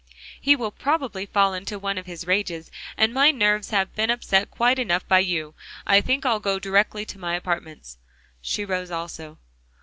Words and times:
"He 0.41 0.55
will 0.55 0.71
probably 0.71 1.27
fall 1.27 1.53
into 1.53 1.77
one 1.77 1.99
of 1.99 2.07
his 2.07 2.25
rages, 2.25 2.71
and 2.97 3.13
my 3.13 3.29
nerves 3.29 3.69
have 3.69 3.95
been 3.95 4.09
upset 4.09 4.49
quite 4.49 4.79
enough 4.79 5.07
by 5.07 5.19
you. 5.19 5.53
I 5.85 6.01
think 6.01 6.25
I'll 6.25 6.39
go 6.39 6.57
directly 6.57 7.05
to 7.05 7.19
my 7.19 7.35
apartments." 7.35 7.99
She 8.41 8.65
rose 8.65 8.89
also. 8.89 9.37